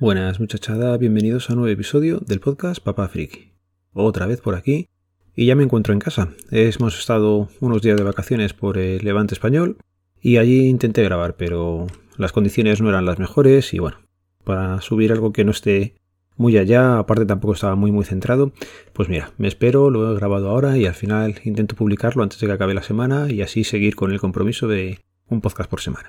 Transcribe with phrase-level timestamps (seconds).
[0.00, 3.52] Buenas muchachada, bienvenidos a un nuevo episodio del podcast Papá Friki.
[3.92, 4.88] Otra vez por aquí
[5.36, 6.30] y ya me encuentro en casa.
[6.50, 9.76] Hemos estado unos días de vacaciones por el Levante Español
[10.22, 11.86] y allí intenté grabar, pero
[12.16, 13.98] las condiciones no eran las mejores y bueno,
[14.42, 15.96] para subir algo que no esté
[16.34, 18.52] muy allá, aparte tampoco estaba muy muy centrado,
[18.94, 22.46] pues mira, me espero, lo he grabado ahora y al final intento publicarlo antes de
[22.46, 24.98] que acabe la semana y así seguir con el compromiso de
[25.28, 26.08] un podcast por semana.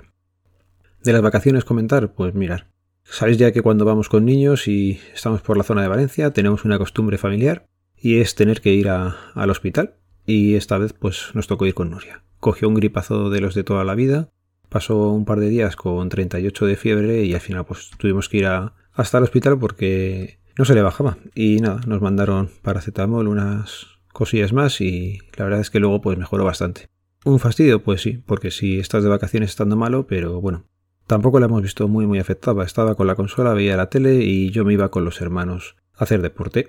[1.04, 2.68] De las vacaciones comentar, pues mirar,
[3.04, 6.64] Sabéis ya que cuando vamos con niños y estamos por la zona de Valencia tenemos
[6.64, 7.66] una costumbre familiar
[7.96, 11.90] y es tener que ir al hospital y esta vez pues nos tocó ir con
[11.90, 12.22] Nuria.
[12.38, 14.30] Cogió un gripazo de los de toda la vida,
[14.68, 18.38] pasó un par de días con 38 de fiebre y al final pues tuvimos que
[18.38, 23.86] ir hasta el hospital porque no se le bajaba y nada, nos mandaron paracetamol, unas
[24.12, 26.88] cosillas más y la verdad es que luego pues mejoró bastante.
[27.24, 30.64] Un fastidio, pues sí, porque si estás de vacaciones estando malo, pero bueno,
[31.12, 32.64] Tampoco la hemos visto muy muy afectada.
[32.64, 36.04] Estaba con la consola, veía la tele y yo me iba con los hermanos a
[36.04, 36.68] hacer deporte.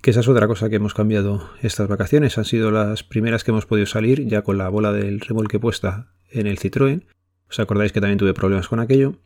[0.00, 2.38] Que esa es otra cosa que hemos cambiado estas vacaciones.
[2.38, 6.12] Han sido las primeras que hemos podido salir ya con la bola del remolque puesta
[6.30, 7.02] en el Citroën.
[7.48, 9.16] ¿Os acordáis que también tuve problemas con aquello?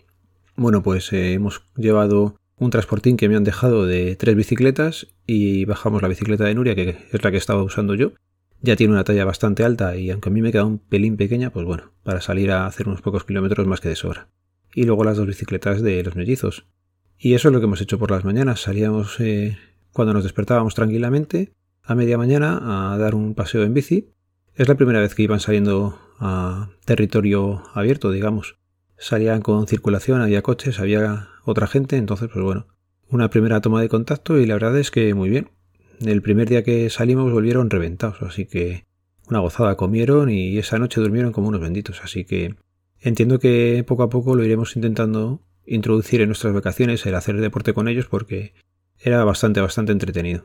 [0.57, 5.67] Bueno, pues eh, hemos llevado un transportín que me han dejado de tres bicicletas y
[5.67, 8.13] bajamos la bicicleta de Nuria, que es la que estaba usando yo.
[8.63, 11.51] Ya tiene una talla bastante alta y aunque a mí me queda un pelín pequeña,
[11.51, 14.31] pues bueno, para salir a hacer unos pocos kilómetros más que de sobra
[14.75, 16.67] y luego las dos bicicletas de los mellizos.
[17.19, 18.61] Y eso es lo que hemos hecho por las mañanas.
[18.61, 19.57] Salíamos eh,
[19.93, 24.11] cuando nos despertábamos tranquilamente a media mañana a dar un paseo en bici.
[24.55, 28.57] Es la primera vez que iban saliendo a territorio abierto, digamos.
[28.97, 32.67] Salían con circulación, había coches, había otra gente, entonces pues bueno,
[33.09, 35.51] una primera toma de contacto y la verdad es que muy bien.
[36.01, 38.87] El primer día que salimos volvieron reventados, así que
[39.29, 42.55] una gozada comieron y esa noche durmieron como unos benditos, así que
[43.05, 47.75] Entiendo que poco a poco lo iremos intentando introducir en nuestras vacaciones el hacer deporte
[47.75, 48.55] con ellos porque
[48.99, 50.43] era bastante, bastante entretenido.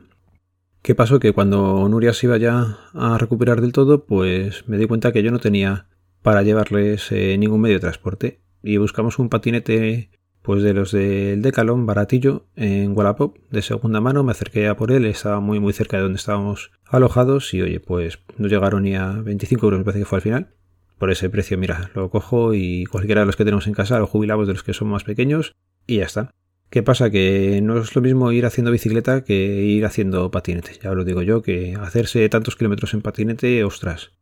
[0.82, 1.20] ¿Qué pasó?
[1.20, 5.22] Que cuando Nuria se iba ya a recuperar del todo, pues me di cuenta que
[5.22, 5.86] yo no tenía
[6.20, 10.10] para llevarles eh, ningún medio de transporte y buscamos un patinete
[10.42, 14.92] pues de los del Decalón baratillo en Wallapop de segunda mano me acerqué a por
[14.92, 18.96] él estaba muy muy cerca de donde estábamos alojados y oye pues no llegaron ni
[18.96, 20.54] a 25 euros me parece que fue al final
[21.00, 24.06] por ese precio, mira, lo cojo y cualquiera de los que tenemos en casa lo
[24.06, 25.56] jubilamos de los que son más pequeños
[25.86, 26.30] y ya está.
[26.68, 27.10] ¿Qué pasa?
[27.10, 30.78] Que no es lo mismo ir haciendo bicicleta que ir haciendo patinete.
[30.82, 34.12] Ya lo digo yo, que hacerse tantos kilómetros en patinete, ostras.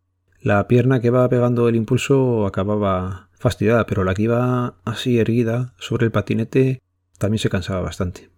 [0.40, 5.74] La pierna que va pegando el impulso acababa fastidiada, pero la que iba así erguida
[5.78, 6.80] sobre el patinete
[7.18, 8.30] también se cansaba bastante.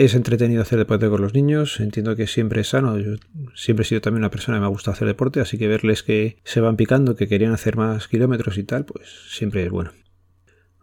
[0.00, 2.98] Es entretenido hacer deporte con los niños, entiendo que siempre es sano.
[2.98, 3.16] Yo
[3.54, 6.38] siempre he sido también una persona que me gusta hacer deporte, así que verles que
[6.42, 9.92] se van picando, que querían hacer más kilómetros y tal, pues siempre es bueno.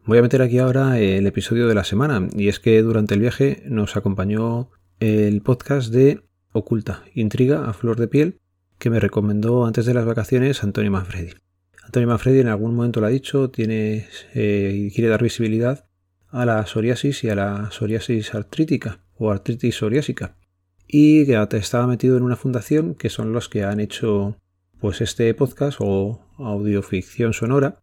[0.06, 3.22] Voy a meter aquí ahora el episodio de la semana, y es que durante el
[3.22, 4.69] viaje nos acompañó
[5.00, 8.38] el podcast de Oculta, Intriga a Flor de Piel,
[8.77, 11.31] que me recomendó antes de las vacaciones Antonio Manfredi.
[11.83, 15.88] Antonio Manfredi en algún momento lo ha dicho, tiene eh, quiere dar visibilidad
[16.29, 20.35] a la psoriasis y a la psoriasis artrítica o artritis psoriásica.
[20.88, 24.38] Y que estaba metido en una fundación que son los que han hecho
[24.79, 27.79] pues este podcast o audioficción sonora.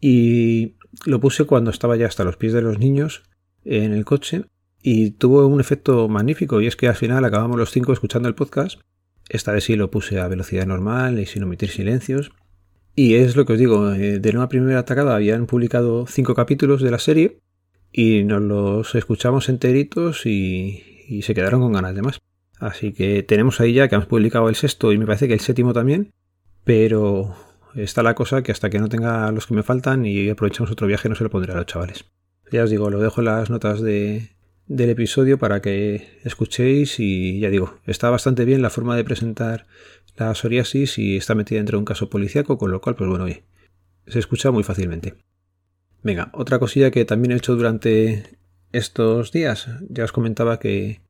[0.00, 3.24] Y lo puse cuando estaba ya hasta los pies de los niños
[3.64, 4.44] en el coche
[4.82, 8.34] y tuvo un efecto magnífico y es que al final acabamos los cinco escuchando el
[8.34, 8.80] podcast.
[9.28, 12.30] Esta vez sí lo puse a velocidad normal y sin omitir silencios.
[12.94, 16.80] Y es lo que os digo, eh, de una primera atacada habían publicado cinco capítulos
[16.80, 17.40] de la serie
[17.96, 20.82] y nos los escuchamos enteritos y,
[21.22, 22.20] se quedaron con ganas de más.
[22.60, 25.40] Así que tenemos ahí ya que hemos publicado el sexto y me parece que el
[25.40, 26.12] séptimo también,
[26.62, 27.34] pero
[27.74, 30.86] está la cosa que hasta que no tenga los que me faltan y aprovechamos otro
[30.86, 32.04] viaje no se lo pondré a los chavales.
[32.52, 34.28] Ya os digo, lo dejo en las notas de,
[34.66, 39.66] del episodio para que escuchéis y ya digo, está bastante bien la forma de presentar
[40.18, 43.24] la psoriasis y está metida dentro de un caso policíaco, con lo cual, pues bueno,
[43.24, 43.44] oye,
[44.06, 45.14] se escucha muy fácilmente.
[46.06, 48.38] Venga, otra cosilla que también he hecho durante
[48.70, 49.68] estos días.
[49.88, 51.00] Ya os comentaba que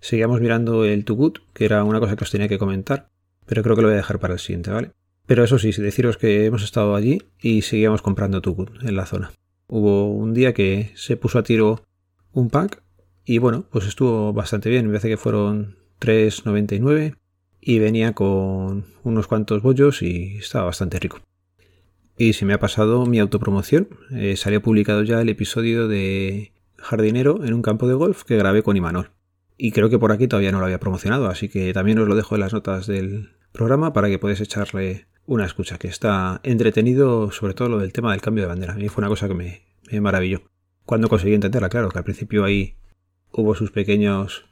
[0.00, 3.10] seguíamos mirando el Too Good, que era una cosa que os tenía que comentar,
[3.44, 4.92] pero creo que lo voy a dejar para el siguiente, ¿vale?
[5.26, 9.04] Pero eso sí, deciros que hemos estado allí y seguíamos comprando Too Good en la
[9.04, 9.30] zona.
[9.68, 11.84] Hubo un día que se puso a tiro
[12.32, 12.82] un pack
[13.26, 14.86] y bueno, pues estuvo bastante bien.
[14.86, 17.14] Me parece que fueron 3,99
[17.60, 21.20] y venía con unos cuantos bollos y estaba bastante rico.
[22.18, 23.88] Y se me ha pasado mi autopromoción.
[24.10, 28.62] Eh, salió publicado ya el episodio de jardinero en un campo de golf que grabé
[28.62, 29.10] con Imanol.
[29.58, 32.14] Y creo que por aquí todavía no lo había promocionado, así que también os lo
[32.14, 37.30] dejo en las notas del programa para que podáis echarle una escucha, que está entretenido
[37.32, 38.74] sobre todo lo del tema del cambio de bandera.
[38.74, 40.42] A mí fue una cosa que me, me maravilló.
[40.84, 42.76] Cuando conseguí entenderla, claro, que al principio ahí
[43.32, 44.44] hubo sus pequeños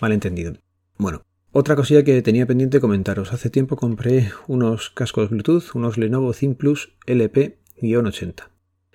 [0.00, 0.58] malentendidos.
[0.98, 1.22] Bueno,
[1.52, 3.32] otra cosilla que tenía pendiente comentaros.
[3.32, 8.34] Hace tiempo compré unos cascos Bluetooth, unos Lenovo ThinkPlus LP-80.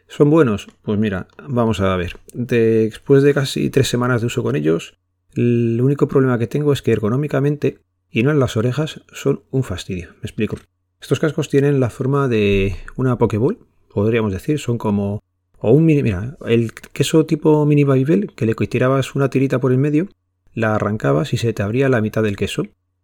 [0.07, 0.68] ¿Son buenos?
[0.84, 2.18] Pues mira, vamos a ver.
[2.34, 4.98] Después de casi tres semanas de uso con ellos,
[5.36, 7.80] el único problema que tengo es que ergonómicamente,
[8.10, 10.10] y no en las orejas, son un fastidio.
[10.22, 10.58] Me explico.
[11.01, 13.60] Estos cascos tienen la forma de una Pokéball,
[13.94, 15.22] podríamos decir, son como...
[15.58, 16.04] O un mini...
[16.04, 20.08] Mira, el queso tipo mini Babybel, que le tirabas una tirita por el medio,
[20.56, 22.63] la arrancabas y se te abría la mitad del queso.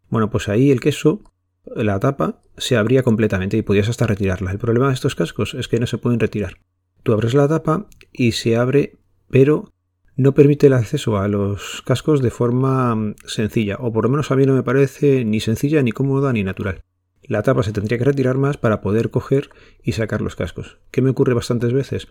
[0.09, 1.21] Bueno, pues ahí el queso,
[1.75, 4.51] la tapa, se abría completamente y podías hasta retirarla.
[4.51, 6.57] El problema de estos cascos es que no se pueden retirar.
[7.03, 8.97] Tú abres la tapa y se abre,
[9.29, 9.71] pero
[10.15, 14.31] no permite el acceso a los cascos de forma mm, sencilla, o por lo menos
[14.31, 16.81] a mí no me parece ni sencilla, ni cómoda, ni natural.
[17.23, 19.49] La tapa se tendría que retirar más para poder coger
[19.83, 20.79] y sacar los cascos.
[20.91, 22.07] ¿Qué me ocurre bastantes veces?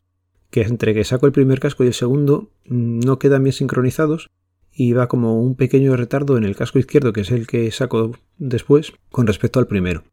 [0.50, 4.30] Que entre que saco el primer casco y el segundo mm, no quedan bien sincronizados
[4.72, 8.16] y va como un pequeño retardo en el casco izquierdo, que es el que saco
[8.38, 10.04] después, con respecto al primero.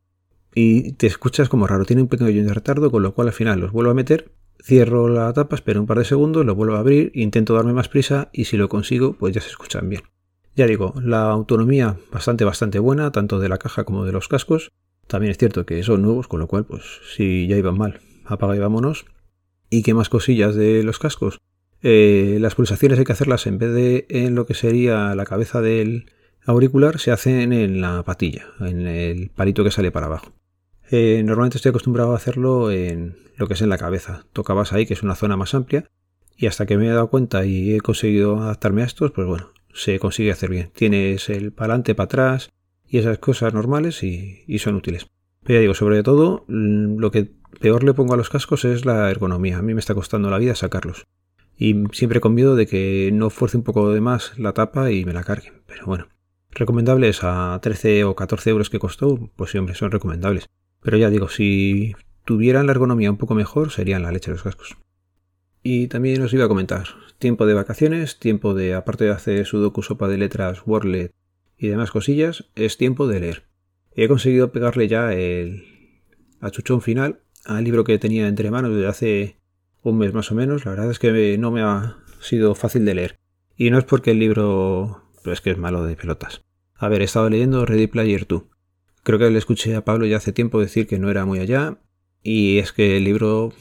[0.53, 3.71] Y te escuchas como raro, tiene un pequeño retardo, con lo cual al final los
[3.71, 4.31] vuelvo a meter
[4.63, 7.89] Cierro la tapa, espero un par de segundos, lo vuelvo a abrir, intento darme más
[7.89, 10.01] prisa y si lo consigo, pues ya se escuchan bien.
[10.55, 14.71] Ya digo, la autonomía bastante bastante buena, tanto de la caja como de los cascos.
[15.05, 16.83] También es cierto que son nuevos, con lo cual, pues
[17.15, 19.05] si ya iban mal, apaga y vámonos.
[19.69, 21.37] ¿Y qué más cosillas de los cascos?
[21.83, 25.61] Eh, las pulsaciones hay que hacerlas en vez de en lo que sería la cabeza
[25.61, 26.11] del
[26.45, 30.33] auricular, se hacen en la patilla, en el palito que sale para abajo.
[30.89, 34.25] Eh, normalmente estoy acostumbrado a hacerlo en lo que es en la cabeza.
[34.33, 35.89] Tocabas ahí, que es una zona más amplia,
[36.37, 39.51] y hasta que me he dado cuenta y he conseguido adaptarme a estos, pues bueno,
[39.73, 40.71] se consigue hacer bien.
[40.73, 42.49] Tienes el para adelante, para atrás
[42.87, 45.07] y esas cosas normales y, son útiles.
[45.43, 48.85] Pero ya digo, sobre todo, mm, lo que peor le pongo a los cascos es
[48.85, 49.57] la ergonomía.
[49.57, 51.05] A mí me está costando la vida sacarlos.
[51.57, 55.05] Y siempre con miedo de que no fuerce un poco de más la tapa y
[55.05, 55.61] me la carguen.
[55.65, 56.07] Pero bueno,
[56.51, 60.45] recomendables a 13 o 14 euros que costó, pues sí, hombre, son recomendables.
[60.81, 61.95] Pero ya digo, si
[62.25, 64.77] tuvieran la ergonomía un poco mejor, serían la leche los cascos.
[65.63, 66.87] Y también os iba a comentar,
[67.17, 71.11] tiempo de vacaciones, tiempo de, aparte de hacer sudoku, sopa de letras, Wordlet
[71.57, 73.43] y demás cosillas, es tiempo de leer.
[73.95, 75.65] He conseguido pegarle ya el
[76.39, 79.36] achuchón final al libro que tenía entre manos desde hace
[79.89, 80.65] un mes más o menos.
[80.65, 83.19] La verdad es que no me ha sido fácil de leer.
[83.55, 86.41] Y no es porque el libro es que es malo de pelotas.
[86.75, 88.43] A ver, he estado leyendo Ready Player 2.
[89.03, 91.79] Creo que le escuché a Pablo ya hace tiempo decir que no era muy allá.
[92.21, 93.53] Y es que el libro,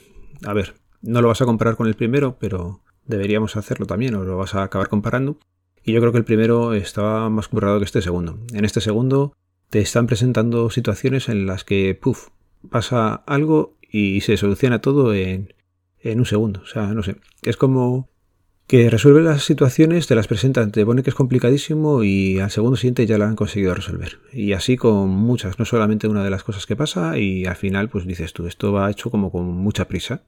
[0.45, 4.25] a ver, no lo vas a comparar con el primero, pero deberíamos hacerlo también, o
[4.25, 5.39] lo vas a acabar comparando.
[5.85, 8.39] Y yo creo que el primero estaba más currado que este segundo.
[8.53, 9.35] En este segundo
[9.71, 12.29] te están presentando situaciones en las que, puff,
[12.71, 15.55] pasa algo y se soluciona todo en,
[16.11, 16.61] en un segundo.
[16.63, 17.17] O sea, no sé.
[17.43, 18.09] Es como
[18.67, 22.77] que resuelve las situaciones, te las presenta, te pone que es complicadísimo y al segundo
[22.77, 24.19] siguiente ya la han conseguido resolver.
[24.33, 27.89] Y así con muchas, no solamente una de las cosas que pasa y al final
[27.89, 30.23] pues dices tú, esto va hecho como con mucha prisa.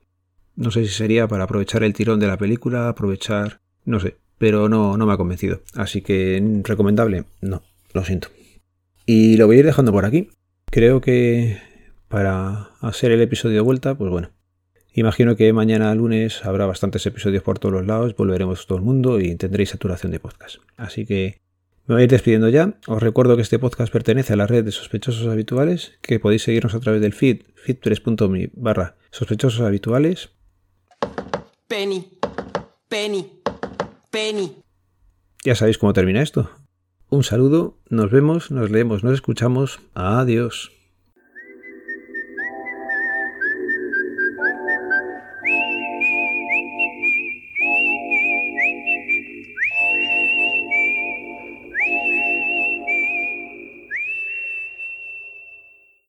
[0.54, 4.68] No sé si sería para aprovechar el tirón de la película, aprovechar, no sé, pero
[4.68, 5.62] no, no me ha convencido.
[5.74, 8.28] Así que recomendable, no, lo siento.
[9.04, 10.30] Y lo voy a ir dejando por aquí.
[10.70, 11.58] Creo que
[12.08, 14.30] para hacer el episodio de vuelta, pues bueno,
[14.98, 19.20] Imagino que mañana lunes habrá bastantes episodios por todos los lados, volveremos todo el mundo
[19.20, 20.56] y tendréis saturación de podcast.
[20.76, 21.38] Así que
[21.86, 22.74] me voy a ir despidiendo ya.
[22.88, 26.74] Os recuerdo que este podcast pertenece a la red de sospechosos habituales, que podéis seguirnos
[26.74, 30.30] a través del feed, feed3.me barra sospechosos habituales.
[31.68, 32.18] Penny,
[32.88, 33.40] Penny,
[34.10, 34.52] Penny.
[35.44, 36.50] Ya sabéis cómo termina esto.
[37.08, 39.78] Un saludo, nos vemos, nos leemos, nos escuchamos.
[39.94, 40.72] Adiós.